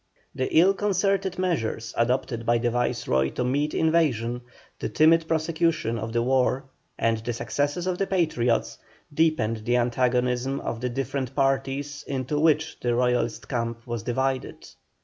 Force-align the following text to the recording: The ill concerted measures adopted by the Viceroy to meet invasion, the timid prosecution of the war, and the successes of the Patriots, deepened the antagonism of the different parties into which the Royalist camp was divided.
The 0.33 0.51
ill 0.57 0.73
concerted 0.73 1.37
measures 1.37 1.93
adopted 1.95 2.43
by 2.43 2.57
the 2.57 2.71
Viceroy 2.71 3.29
to 3.33 3.43
meet 3.43 3.75
invasion, 3.75 4.41
the 4.79 4.89
timid 4.89 5.27
prosecution 5.27 5.99
of 5.99 6.11
the 6.11 6.23
war, 6.23 6.63
and 6.97 7.19
the 7.19 7.33
successes 7.33 7.85
of 7.85 7.99
the 7.99 8.07
Patriots, 8.07 8.79
deepened 9.13 9.57
the 9.57 9.77
antagonism 9.77 10.59
of 10.61 10.81
the 10.81 10.89
different 10.89 11.35
parties 11.35 12.03
into 12.07 12.39
which 12.39 12.79
the 12.79 12.95
Royalist 12.95 13.47
camp 13.47 13.85
was 13.85 14.01
divided. 14.01 14.67